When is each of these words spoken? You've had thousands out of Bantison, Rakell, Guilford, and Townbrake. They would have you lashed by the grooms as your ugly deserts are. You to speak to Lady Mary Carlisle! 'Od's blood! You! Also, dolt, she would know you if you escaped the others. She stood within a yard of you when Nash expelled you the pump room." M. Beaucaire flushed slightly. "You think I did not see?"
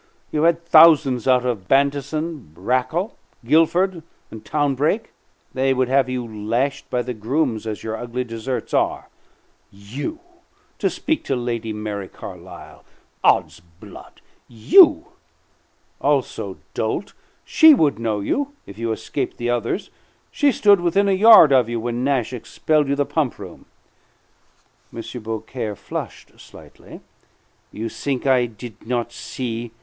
You've 0.31 0.45
had 0.45 0.65
thousands 0.65 1.27
out 1.27 1.45
of 1.45 1.67
Bantison, 1.67 2.55
Rakell, 2.55 3.11
Guilford, 3.45 4.01
and 4.31 4.43
Townbrake. 4.43 5.13
They 5.53 5.75
would 5.75 5.89
have 5.89 6.09
you 6.09 6.25
lashed 6.27 6.89
by 6.89 7.03
the 7.03 7.13
grooms 7.13 7.67
as 7.67 7.83
your 7.83 7.95
ugly 7.95 8.23
deserts 8.23 8.73
are. 8.73 9.09
You 9.71 10.17
to 10.79 10.89
speak 10.89 11.23
to 11.25 11.35
Lady 11.35 11.71
Mary 11.71 12.07
Carlisle! 12.07 12.83
'Od's 13.23 13.59
blood! 13.59 14.21
You! 14.47 15.05
Also, 15.99 16.57
dolt, 16.73 17.13
she 17.45 17.75
would 17.75 17.99
know 17.99 18.21
you 18.21 18.55
if 18.65 18.79
you 18.79 18.91
escaped 18.91 19.37
the 19.37 19.51
others. 19.51 19.91
She 20.31 20.51
stood 20.51 20.79
within 20.81 21.09
a 21.09 21.11
yard 21.11 21.51
of 21.51 21.69
you 21.69 21.79
when 21.79 22.03
Nash 22.03 22.33
expelled 22.33 22.87
you 22.87 22.95
the 22.95 23.05
pump 23.05 23.37
room." 23.37 23.67
M. 24.91 25.03
Beaucaire 25.21 25.75
flushed 25.75 26.39
slightly. 26.39 27.01
"You 27.71 27.87
think 27.87 28.25
I 28.25 28.47
did 28.47 28.87
not 28.87 29.11
see?" 29.11 29.73